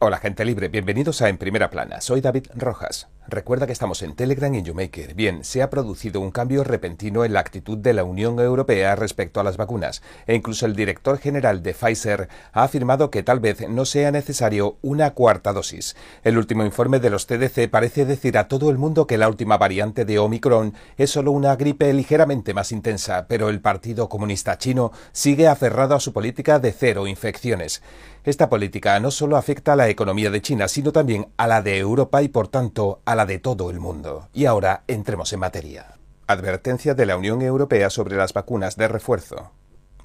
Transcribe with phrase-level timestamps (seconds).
[0.00, 3.08] Hola gente libre, bienvenidos a En Primera Plana, soy David Rojas.
[3.26, 5.14] Recuerda que estamos en Telegram y en YouMaker.
[5.14, 9.40] Bien, se ha producido un cambio repentino en la actitud de la Unión Europea respecto
[9.40, 13.68] a las vacunas, e incluso el director general de Pfizer ha afirmado que tal vez
[13.68, 15.96] no sea necesario una cuarta dosis.
[16.22, 19.58] El último informe de los CDC parece decir a todo el mundo que la última
[19.58, 24.92] variante de Omicron es solo una gripe ligeramente más intensa, pero el Partido Comunista Chino
[25.12, 27.82] sigue aferrado a su política de cero infecciones.
[28.24, 31.78] Esta política no solo afecta a la economía de China, sino también a la de
[31.78, 34.28] Europa y por tanto a la de todo el mundo.
[34.32, 35.94] Y ahora entremos en materia.
[36.26, 39.52] Advertencia de la Unión Europea sobre las vacunas de refuerzo.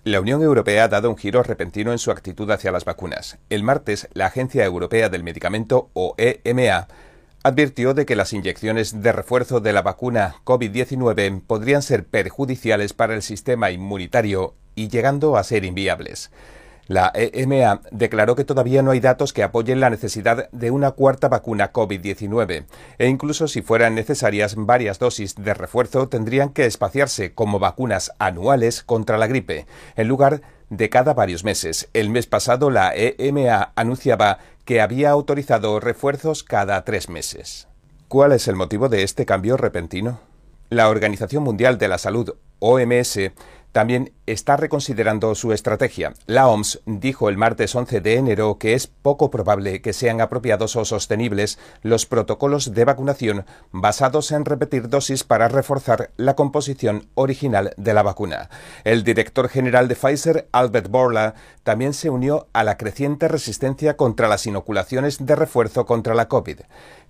[0.06, 3.38] La Unión Europea ha dado un giro repentino en su actitud hacia las vacunas.
[3.50, 6.88] El martes, la Agencia Europea del Medicamento, o EMA,
[7.44, 13.16] advirtió de que las inyecciones de refuerzo de la vacuna COVID-19 podrían ser perjudiciales para
[13.16, 16.32] el sistema inmunitario y llegando a ser inviables.
[16.88, 21.30] La EMA declaró que todavía no hay datos que apoyen la necesidad de una cuarta
[21.30, 22.66] vacuna COVID-19
[22.98, 28.84] e incluso si fueran necesarias varias dosis de refuerzo tendrían que espaciarse como vacunas anuales
[28.84, 31.90] contra la gripe, en lugar de cada varios meses.
[31.94, 37.68] El mes pasado la EMA anunciaba que había autorizado refuerzos cada tres meses.
[38.10, 40.20] ¿Cuál es el motivo de este cambio repentino?
[40.70, 43.20] La Organización Mundial de la Salud, OMS,
[43.74, 46.14] también está reconsiderando su estrategia.
[46.28, 50.78] La OMS dijo el martes 11 de enero que es poco probable que sean apropiados
[50.78, 57.74] o sostenibles los protocolos de vacunación basados en repetir dosis para reforzar la composición original
[57.76, 58.50] de la vacuna.
[58.86, 64.28] El director general de Pfizer, Albert Bourla, también se unió a la creciente resistencia contra
[64.28, 66.60] las inoculaciones de refuerzo contra la COVID.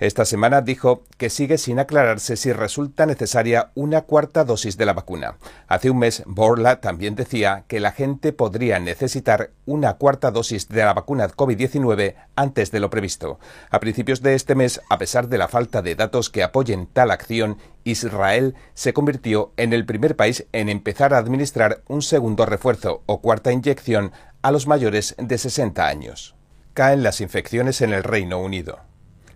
[0.03, 4.91] Esta semana dijo que sigue sin aclararse si resulta necesaria una cuarta dosis de la
[4.91, 5.37] vacuna.
[5.69, 10.83] Hace un mes, Borla también decía que la gente podría necesitar una cuarta dosis de
[10.83, 13.39] la vacuna COVID-19 antes de lo previsto.
[13.69, 17.09] A principios de este mes, a pesar de la falta de datos que apoyen tal
[17.09, 23.03] acción, Israel se convirtió en el primer país en empezar a administrar un segundo refuerzo
[23.05, 24.11] o cuarta inyección
[24.41, 26.35] a los mayores de 60 años.
[26.73, 28.79] Caen las infecciones en el Reino Unido.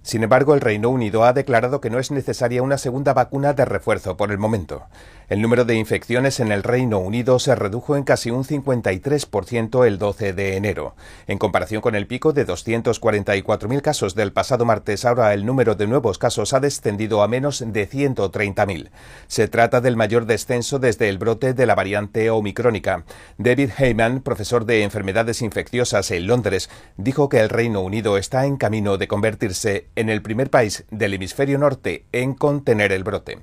[0.07, 3.65] Sin embargo, el Reino Unido ha declarado que no es necesaria una segunda vacuna de
[3.65, 4.85] refuerzo por el momento.
[5.29, 9.97] El número de infecciones en el Reino Unido se redujo en casi un 53% el
[9.97, 10.95] 12 de enero.
[11.27, 15.85] En comparación con el pico de 244.000 casos del pasado martes, ahora el número de
[15.85, 18.89] nuevos casos ha descendido a menos de 130.000.
[19.27, 23.03] Se trata del mayor descenso desde el brote de la variante omicrónica.
[23.37, 28.55] David Heyman, profesor de enfermedades infecciosas en Londres, dijo que el Reino Unido está en
[28.55, 33.39] camino de convertirse en el primer país del hemisferio norte en contener el brote.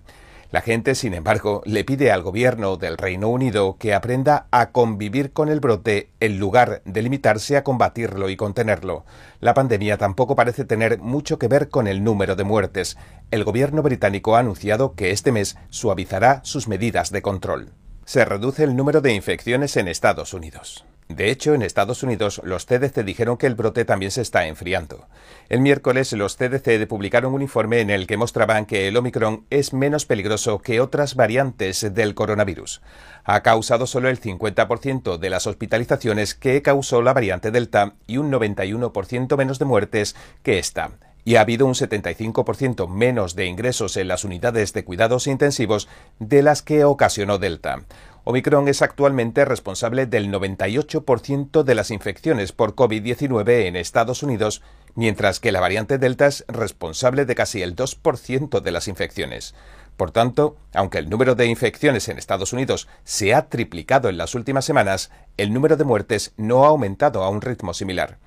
[0.54, 5.32] La gente, sin embargo, le pide al gobierno del Reino Unido que aprenda a convivir
[5.32, 9.04] con el brote en lugar de limitarse a combatirlo y contenerlo.
[9.40, 12.96] La pandemia tampoco parece tener mucho que ver con el número de muertes.
[13.32, 17.72] El gobierno británico ha anunciado que este mes suavizará sus medidas de control.
[18.04, 20.84] Se reduce el número de infecciones en Estados Unidos.
[21.08, 25.06] De hecho, en Estados Unidos los CDC dijeron que el brote también se está enfriando.
[25.50, 29.74] El miércoles los CDC publicaron un informe en el que mostraban que el Omicron es
[29.74, 32.80] menos peligroso que otras variantes del coronavirus.
[33.24, 38.32] Ha causado solo el 50% de las hospitalizaciones que causó la variante Delta y un
[38.32, 40.90] 91% menos de muertes que esta
[41.24, 46.42] y ha habido un 75% menos de ingresos en las unidades de cuidados intensivos de
[46.42, 47.84] las que ocasionó Delta.
[48.24, 54.62] Omicron es actualmente responsable del 98% de las infecciones por COVID-19 en Estados Unidos,
[54.94, 59.54] mientras que la variante Delta es responsable de casi el 2% de las infecciones.
[59.98, 64.34] Por tanto, aunque el número de infecciones en Estados Unidos se ha triplicado en las
[64.34, 68.18] últimas semanas, el número de muertes no ha aumentado a un ritmo similar.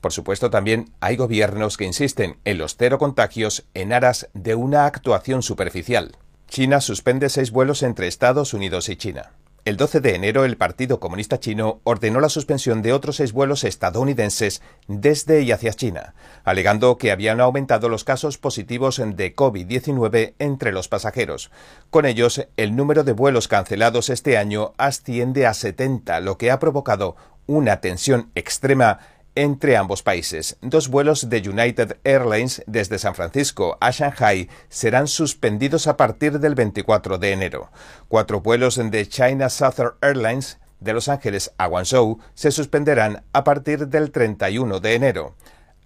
[0.00, 4.86] Por supuesto, también hay gobiernos que insisten en los cero contagios en aras de una
[4.86, 6.16] actuación superficial.
[6.48, 9.32] China suspende seis vuelos entre Estados Unidos y China.
[9.66, 13.64] El 12 de enero, el Partido Comunista Chino ordenó la suspensión de otros seis vuelos
[13.64, 16.14] estadounidenses desde y hacia China,
[16.44, 21.50] alegando que habían aumentado los casos positivos de COVID-19 entre los pasajeros.
[21.90, 26.60] Con ellos, el número de vuelos cancelados este año asciende a 70, lo que ha
[26.60, 27.16] provocado
[27.46, 29.00] una tensión extrema
[29.36, 30.56] entre ambos países.
[30.62, 36.56] Dos vuelos de United Airlines desde San Francisco a Shanghai serán suspendidos a partir del
[36.56, 37.70] 24 de enero.
[38.08, 43.86] Cuatro vuelos de China Southern Airlines de Los Ángeles a Guangzhou se suspenderán a partir
[43.88, 45.34] del 31 de enero.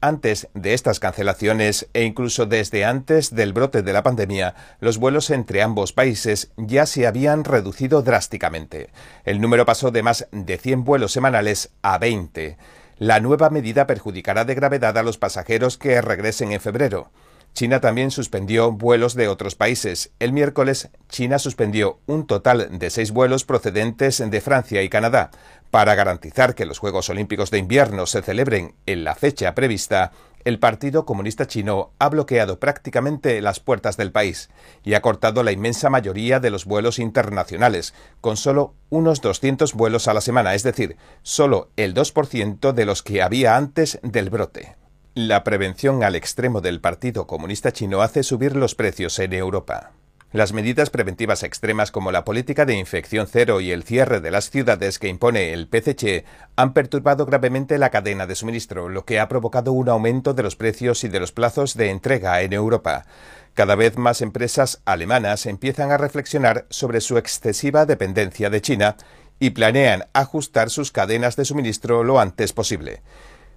[0.02, 5.28] Antes de estas cancelaciones e incluso desde antes del brote de la pandemia, los vuelos
[5.28, 8.88] entre ambos países ya se habían reducido drásticamente.
[9.24, 12.56] El número pasó de más de 100 vuelos semanales a 20.
[13.00, 17.10] La nueva medida perjudicará de gravedad a los pasajeros que regresen en febrero.
[17.54, 20.12] China también suspendió vuelos de otros países.
[20.18, 25.30] El miércoles, China suspendió un total de seis vuelos procedentes de Francia y Canadá.
[25.70, 30.12] Para garantizar que los Juegos Olímpicos de Invierno se celebren en la fecha prevista,
[30.44, 34.50] el Partido Comunista Chino ha bloqueado prácticamente las puertas del país
[34.84, 40.08] y ha cortado la inmensa mayoría de los vuelos internacionales, con solo unos 200 vuelos
[40.08, 44.76] a la semana, es decir, solo el 2% de los que había antes del brote.
[45.14, 49.92] La prevención al extremo del Partido Comunista Chino hace subir los precios en Europa.
[50.32, 54.48] Las medidas preventivas extremas como la política de infección cero y el cierre de las
[54.48, 56.24] ciudades que impone el PCC
[56.54, 60.54] han perturbado gravemente la cadena de suministro, lo que ha provocado un aumento de los
[60.54, 63.06] precios y de los plazos de entrega en Europa.
[63.54, 68.96] Cada vez más empresas alemanas empiezan a reflexionar sobre su excesiva dependencia de China
[69.40, 73.02] y planean ajustar sus cadenas de suministro lo antes posible.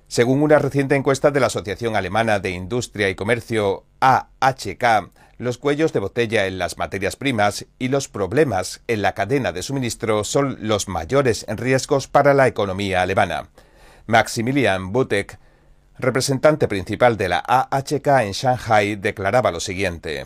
[0.08, 5.94] Según una reciente encuesta de la Asociación Alemana de Industria y Comercio AHK, los cuellos
[5.94, 10.58] de botella en las materias primas y los problemas en la cadena de suministro son
[10.62, 13.50] los mayores riesgos para la economía alemana.
[14.06, 15.40] Maximilian Butek,
[15.98, 20.26] representante principal de la AHK en Shanghai, declaraba lo siguiente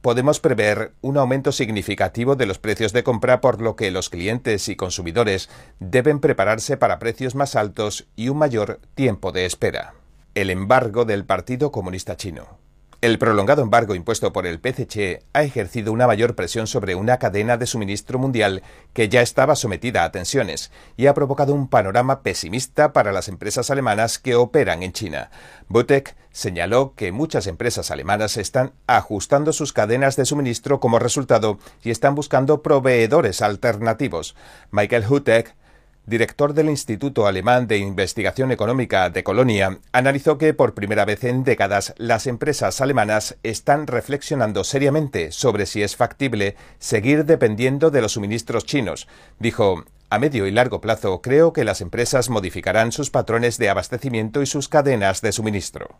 [0.00, 4.68] podemos prever un aumento significativo de los precios de compra por lo que los clientes
[4.68, 5.50] y consumidores
[5.80, 9.94] deben prepararse para precios más altos y un mayor tiempo de espera.
[10.34, 12.67] El embargo del Partido Comunista Chino.
[13.00, 17.56] El prolongado embargo impuesto por el PCC ha ejercido una mayor presión sobre una cadena
[17.56, 22.92] de suministro mundial que ya estaba sometida a tensiones y ha provocado un panorama pesimista
[22.92, 25.30] para las empresas alemanas que operan en China.
[25.68, 31.92] Butek señaló que muchas empresas alemanas están ajustando sus cadenas de suministro como resultado y
[31.92, 34.34] están buscando proveedores alternativos.
[34.72, 35.54] Michael Hutek
[36.08, 41.44] director del Instituto Alemán de Investigación Económica de Colonia, analizó que por primera vez en
[41.44, 48.12] décadas las empresas alemanas están reflexionando seriamente sobre si es factible seguir dependiendo de los
[48.12, 49.06] suministros chinos.
[49.38, 54.40] Dijo, a medio y largo plazo creo que las empresas modificarán sus patrones de abastecimiento
[54.40, 55.98] y sus cadenas de suministro.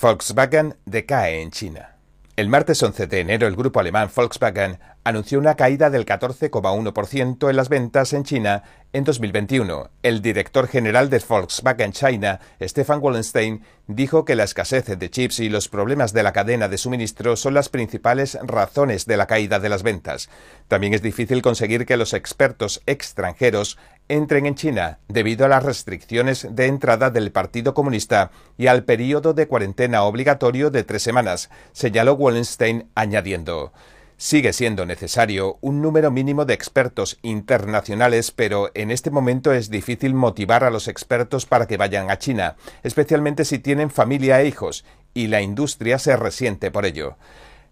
[0.00, 1.96] Volkswagen decae en China.
[2.36, 7.56] El martes 11 de enero el grupo alemán Volkswagen anunció una caída del 14,1% en
[7.56, 8.62] las ventas en China
[8.92, 9.90] en 2021.
[10.02, 15.48] El director general de Volkswagen China, Stefan Wallenstein, dijo que la escasez de chips y
[15.48, 19.68] los problemas de la cadena de suministro son las principales razones de la caída de
[19.68, 20.28] las ventas.
[20.68, 26.48] También es difícil conseguir que los expertos extranjeros entren en China debido a las restricciones
[26.50, 32.14] de entrada del Partido Comunista y al periodo de cuarentena obligatorio de tres semanas, señaló
[32.14, 33.72] Wallenstein añadiendo.
[34.22, 40.12] Sigue siendo necesario un número mínimo de expertos internacionales, pero en este momento es difícil
[40.12, 44.84] motivar a los expertos para que vayan a China, especialmente si tienen familia e hijos,
[45.14, 47.16] y la industria se resiente por ello.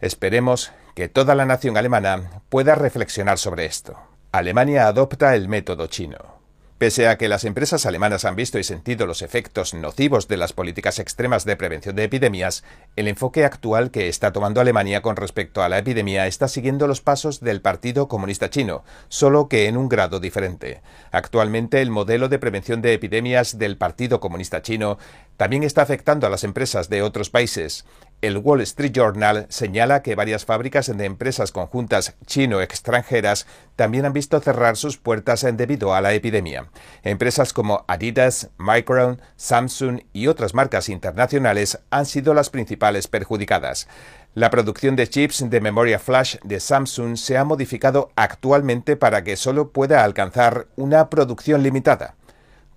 [0.00, 3.98] Esperemos que toda la nación alemana pueda reflexionar sobre esto.
[4.32, 6.37] Alemania adopta el método chino.
[6.78, 10.52] Pese a que las empresas alemanas han visto y sentido los efectos nocivos de las
[10.52, 12.62] políticas extremas de prevención de epidemias,
[12.94, 17.00] el enfoque actual que está tomando Alemania con respecto a la epidemia está siguiendo los
[17.00, 20.80] pasos del Partido Comunista Chino, solo que en un grado diferente.
[21.10, 24.98] Actualmente el modelo de prevención de epidemias del Partido Comunista Chino
[25.36, 27.86] también está afectando a las empresas de otros países.
[28.20, 33.46] El Wall Street Journal señala que varias fábricas de empresas conjuntas chino-extranjeras
[33.76, 36.68] también han visto cerrar sus puertas debido a la epidemia.
[37.04, 43.86] Empresas como Adidas, Micron, Samsung y otras marcas internacionales han sido las principales perjudicadas.
[44.34, 49.36] La producción de chips de memoria flash de Samsung se ha modificado actualmente para que
[49.36, 52.16] solo pueda alcanzar una producción limitada.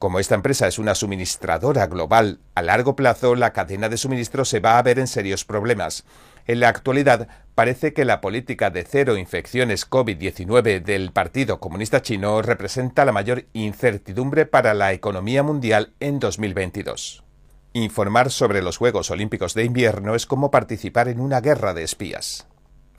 [0.02, 4.60] Como esta empresa es una suministradora global, a largo plazo la cadena de suministro se
[4.60, 6.06] va a ver en serios problemas.
[6.48, 12.42] En la actualidad, parece que la política de cero infecciones COVID-19 del Partido Comunista Chino
[12.42, 17.24] representa la mayor incertidumbre para la economía mundial en 2022.
[17.74, 22.48] Informar sobre los Juegos Olímpicos de Invierno es como participar en una guerra de espías.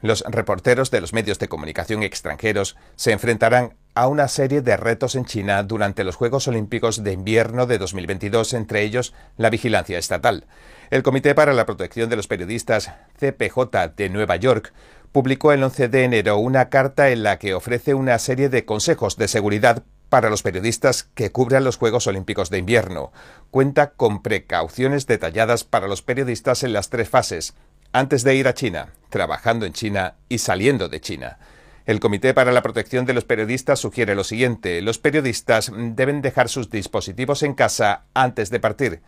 [0.03, 5.15] Los reporteros de los medios de comunicación extranjeros se enfrentarán a una serie de retos
[5.17, 10.47] en China durante los Juegos Olímpicos de Invierno de 2022, entre ellos la vigilancia estatal.
[10.91, 14.73] El Comité para la Protección de los Periodistas, CPJ de Nueva York,
[15.13, 19.17] publicó el 11 de enero una carta en la que ofrece una serie de consejos
[19.17, 23.13] de seguridad para los periodistas que cubran los Juegos Olímpicos de Invierno.
[23.51, 27.55] Cuenta con precauciones detalladas para los periodistas en las tres fases,
[27.93, 31.39] antes de ir a China, trabajando en China y saliendo de China.
[31.85, 34.81] El Comité para la Protección de los Periodistas sugiere lo siguiente.
[34.83, 39.03] Los periodistas deben dejar sus dispositivos en casa antes de partir.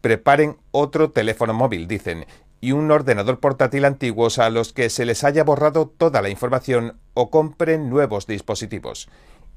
[0.00, 2.26] Preparen otro teléfono móvil, dicen,
[2.60, 6.96] y un ordenador portátil antiguos a los que se les haya borrado toda la información
[7.14, 9.08] o compren nuevos dispositivos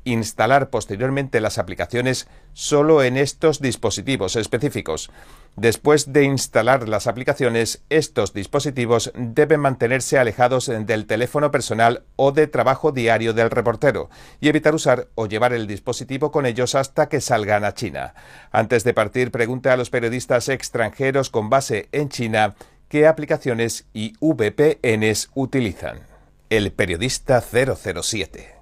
[0.06, 5.12] instalar posteriormente las aplicaciones solo en estos dispositivos específicos.
[5.58, 12.48] Después de instalar las aplicaciones, estos dispositivos deben mantenerse alejados del teléfono personal o de
[12.48, 14.10] trabajo diario del reportero
[14.42, 18.14] y evitar usar o llevar el dispositivo con ellos hasta que salgan a China.
[18.52, 22.56] Antes de partir, pregunte a los periodistas extranjeros con base en China
[22.90, 26.00] qué aplicaciones y VPNs utilizan.
[26.50, 28.55] El periodista 007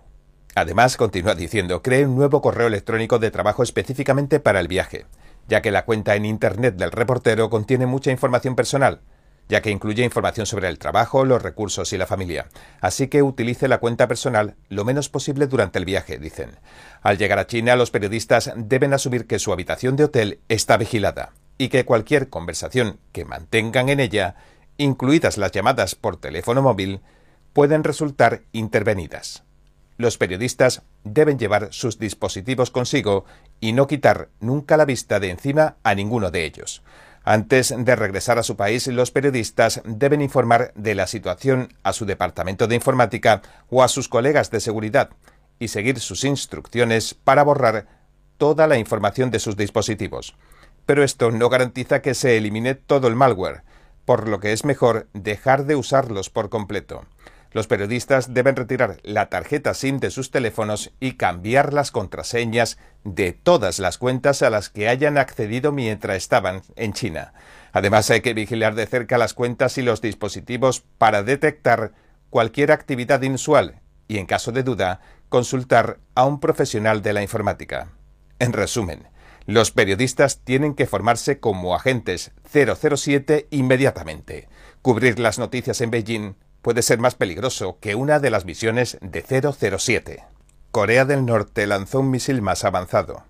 [0.56, 5.06] Además, continúa diciendo, cree un nuevo correo electrónico de trabajo específicamente para el viaje,
[5.48, 9.02] ya que la cuenta en Internet del reportero contiene mucha información personal,
[9.50, 12.48] ya que incluye información sobre el trabajo, los recursos y la familia.
[12.82, 16.52] Así que utilice la cuenta personal lo menos posible durante el viaje, dicen.
[17.02, 21.34] Al llegar a China, los periodistas deben asumir que su habitación de hotel está vigilada
[21.58, 24.36] y que cualquier conversación que mantengan en ella,
[24.78, 27.02] incluidas las llamadas por teléfono móvil,
[27.54, 29.44] pueden resultar intervenidas.
[30.04, 33.24] Los periodistas deben llevar sus dispositivos consigo
[33.62, 36.84] y no quitar nunca la vista de encima a ninguno de ellos.
[37.24, 42.06] Antes de regresar a su país, los periodistas deben informar de la situación a su
[42.06, 45.12] departamento de informática o a sus colegas de seguridad
[45.58, 47.88] y seguir sus instrucciones para borrar
[48.38, 50.36] toda la información de sus dispositivos.
[50.86, 53.64] Pero esto no garantiza que se elimine todo el malware,
[54.04, 57.06] por lo que es mejor dejar de usarlos por completo.
[57.54, 63.32] Los periodistas deben retirar la tarjeta SIM de sus teléfonos y cambiar las contraseñas de
[63.32, 67.34] todas las cuentas a las que hayan accedido mientras estaban en China.
[67.72, 71.94] Además, hay que vigilar de cerca las cuentas y los dispositivos para detectar
[72.32, 77.90] cualquier actividad inusual y, en caso de duda, consultar a un profesional de la informática.
[78.40, 79.10] En resumen,
[79.46, 84.50] los periodistas tienen que formarse como agentes 007 inmediatamente,
[84.82, 89.22] cubrir las noticias en Beijing puede ser más peligroso que una de las misiones de
[89.22, 90.24] 007.
[90.72, 93.26] Corea del Norte lanzó un misil más avanzado.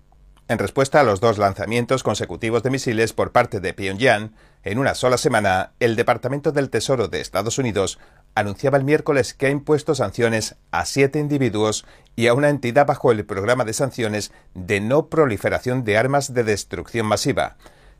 [0.46, 4.94] En respuesta a los dos lanzamientos consecutivos de misiles por parte de Pyongyang, en una
[4.94, 7.98] sola semana, el Departamento del Tesoro de Estados Unidos
[8.34, 13.10] anunciaba el miércoles que ha impuesto sanciones a siete individuos y a una entidad bajo
[13.10, 17.56] el programa de sanciones de no proliferación de armas de destrucción masiva,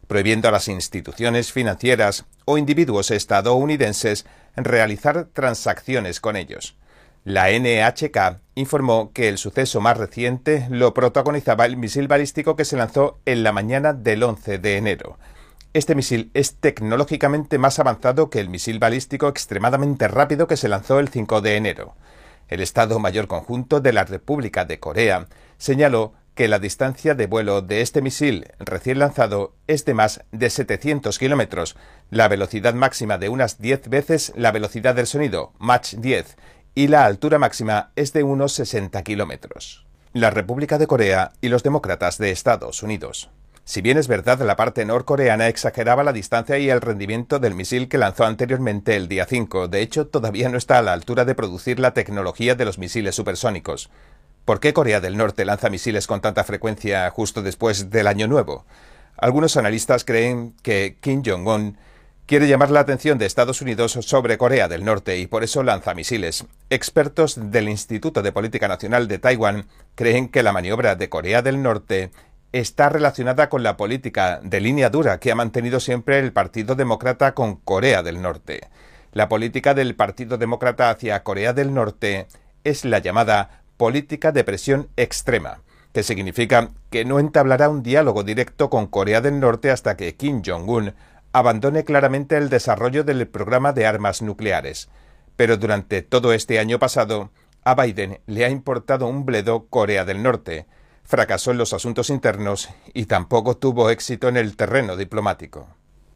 [0.07, 6.77] prohibiendo a las instituciones financieras o individuos estadounidenses realizar transacciones con ellos.
[7.25, 12.77] La NHK informó que el suceso más reciente lo protagonizaba el misil balístico que se
[12.77, 15.19] lanzó en la mañana del 11 de enero.
[15.73, 21.01] Este misil es tecnológicamente más avanzado que el misil balístico extremadamente rápido que se lanzó
[21.01, 21.95] el 5 de enero.
[22.49, 27.63] El Estado Mayor Conjunto de la República de Corea señaló que la distancia de vuelo
[27.63, 31.77] de este misil recién lanzado es de más de 700 kilómetros,
[32.11, 36.37] la velocidad máxima de unas 10 veces la velocidad del sonido, Mach 10,
[36.75, 39.87] y la altura máxima es de unos 60 kilómetros.
[40.13, 43.31] La República de Corea y los demócratas de Estados Unidos.
[43.67, 47.89] Si bien es verdad, la parte norcoreana exageraba la distancia y el rendimiento del misil
[47.89, 49.69] que lanzó anteriormente el día 5.
[49.69, 53.15] De hecho, todavía no está a la altura de producir la tecnología de los misiles
[53.15, 53.89] supersónicos.
[54.45, 58.67] ¿Por qué Corea del Norte lanza misiles con tanta frecuencia justo después del Año Nuevo?
[59.17, 61.79] Algunos analistas creen que Kim Jong-un
[62.27, 65.95] quiere llamar la atención de Estados Unidos sobre Corea del Norte y por eso lanza
[65.95, 66.45] misiles.
[66.69, 71.63] Expertos del Instituto de Política Nacional de Taiwán creen que la maniobra de Corea del
[71.63, 72.11] Norte
[72.53, 77.33] está relacionada con la política de línea dura que ha mantenido siempre el Partido Demócrata
[77.33, 78.69] con Corea del Norte.
[79.13, 82.27] La política del Partido Demócrata hacia Corea del Norte
[82.63, 85.61] es la llamada política de presión extrema,
[85.93, 90.43] que significa que no entablará un diálogo directo con Corea del Norte hasta que Kim
[90.45, 90.95] Jong-un
[91.33, 94.89] abandone claramente el desarrollo del programa de armas nucleares.
[95.37, 97.31] Pero durante todo este año pasado,
[97.65, 100.67] a Biden le ha importado un bledo Corea del Norte,
[101.03, 105.69] fracasó en los asuntos internos y tampoco tuvo éxito en el terreno diplomático.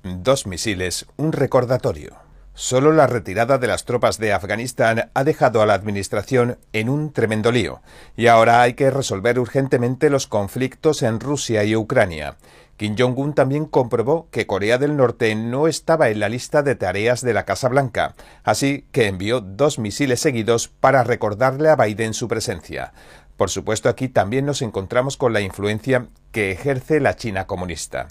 [0.03, 2.28] Dos misiles, un recordatorio.
[2.61, 7.13] Solo la retirada de las tropas de Afganistán ha dejado a la Administración en un
[7.13, 7.83] tremendo lío,
[8.17, 12.37] y ahora hay que resolver urgentemente los conflictos en Rusia y Ucrania.
[12.77, 17.21] Kim Jong-un también comprobó que Corea del Norte no estaba en la lista de tareas
[17.21, 22.27] de la Casa Blanca, así que envió dos misiles seguidos para recordarle a Biden su
[22.27, 22.93] presencia.
[23.37, 28.09] Por supuesto, aquí también nos encontramos con la influencia que ejerce la China comunista.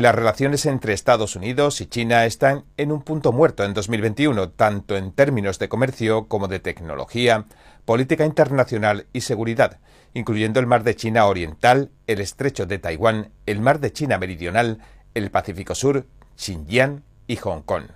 [0.00, 4.96] Las relaciones entre Estados Unidos y China están en un punto muerto en 2021, tanto
[4.96, 7.44] en términos de comercio como de tecnología,
[7.84, 9.78] política internacional y seguridad,
[10.14, 14.78] incluyendo el mar de China Oriental, el estrecho de Taiwán, el mar de China Meridional,
[15.12, 17.88] el Pacífico Sur, Xinjiang y Hong Kong.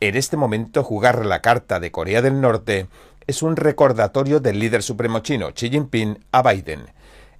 [0.00, 2.86] En este momento jugar la carta de Corea del Norte
[3.26, 6.86] es un recordatorio del líder supremo chino Xi Jinping a Biden.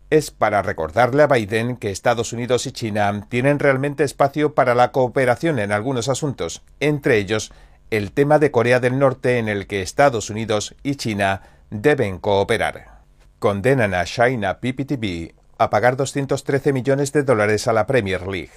[0.09, 4.93] Es para recordarle a Biden que Estados Unidos y China tienen realmente espacio para la
[4.93, 7.53] cooperación en algunos asuntos, entre ellos
[7.91, 13.01] el tema de Corea del Norte en el que Estados Unidos y China deben cooperar.
[13.41, 18.53] Condenan a China PPTV a pagar 213 millones de dólares a la Premier League.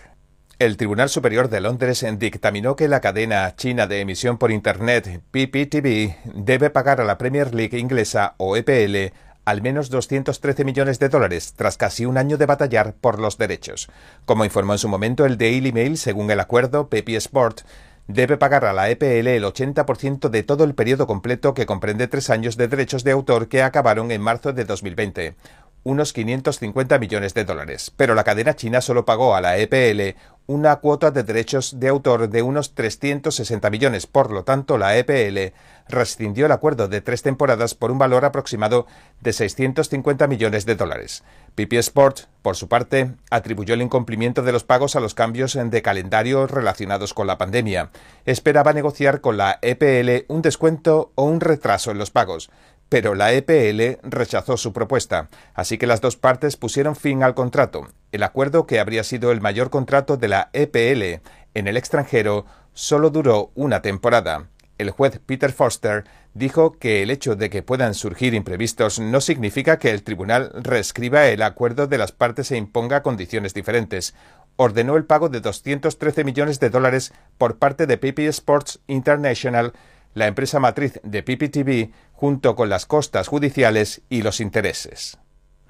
[0.60, 6.16] El Tribunal Superior de Londres dictaminó que la cadena china de emisión por Internet PPTV
[6.36, 9.14] debe pagar a la Premier League inglesa o EPL
[9.50, 13.90] al menos 213 millones de dólares tras casi un año de batallar por los derechos.
[14.26, 17.62] Como informó en su momento el Daily Mail, según el acuerdo, PP Sport
[18.08, 22.30] debe pagar a la EPL el 80% de todo el periodo completo que comprende tres
[22.30, 25.36] años de derechos de autor que acabaron en marzo de 2020
[25.84, 30.18] unos 550 millones de dólares, pero la cadena china solo pagó a la EPL
[30.50, 34.08] una cuota de derechos de autor de unos 360 millones.
[34.08, 35.54] Por lo tanto, la EPL
[35.88, 38.88] rescindió el acuerdo de tres temporadas por un valor aproximado
[39.22, 41.24] de 650 millones de dólares.
[41.54, 45.82] PP Sport, por su parte, atribuyó el incumplimiento de los pagos a los cambios de
[45.84, 47.92] calendario relacionados con la pandemia.
[48.26, 52.50] Esperaba negociar con la EPL un descuento o un retraso en los pagos,
[52.90, 57.88] pero la EPL rechazó su propuesta, así que las dos partes pusieron fin al contrato.
[58.12, 61.22] El acuerdo, que habría sido el mayor contrato de la EPL
[61.54, 64.48] en el extranjero, solo duró una temporada.
[64.80, 69.78] El juez Peter Foster dijo que el hecho de que puedan surgir imprevistos no significa
[69.78, 74.16] que el tribunal reescriba el acuerdo de las partes e imponga condiciones diferentes.
[74.56, 79.74] Ordenó el pago de 213 millones de dólares por parte de PP Sports International
[80.20, 85.18] la empresa matriz de PPTV, junto con las costas judiciales y los intereses.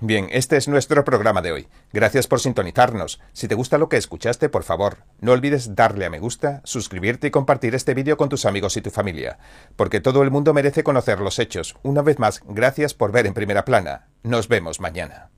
[0.01, 1.67] Bien, este es nuestro programa de hoy.
[1.93, 3.19] Gracias por sintonizarnos.
[3.31, 7.27] Si te gusta lo que escuchaste, por favor, no olvides darle a me gusta, suscribirte
[7.27, 9.37] y compartir este vídeo con tus amigos y tu familia,
[9.75, 11.75] porque todo el mundo merece conocer los hechos.
[11.83, 14.07] Una vez más, gracias por ver en primera plana.
[14.23, 15.29] Nos vemos mañana.